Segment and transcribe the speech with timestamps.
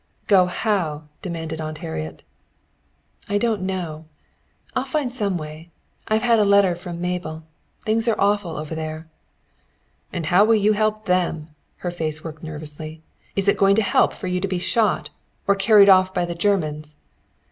[0.25, 2.23] "Go how?" demanded Aunt Harriet.
[3.29, 4.05] "I don't know.
[4.75, 5.69] I'll find some way.
[6.07, 7.43] I've had a letter from Mabel.
[7.85, 9.05] Things are awful over there."
[10.11, 11.49] "And how will you help them?"
[11.85, 13.03] Her face worked nervously.
[13.35, 15.11] "Is it going to help for you to be shot?
[15.47, 16.97] Or carried off by the Germans?"